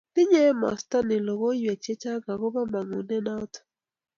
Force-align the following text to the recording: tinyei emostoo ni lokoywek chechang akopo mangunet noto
tinyei 0.13 0.45
emostoo 0.53 1.03
ni 1.07 1.17
lokoywek 1.27 1.79
chechang 1.85 2.25
akopo 2.33 2.61
mangunet 2.71 3.11
noto 3.25 3.59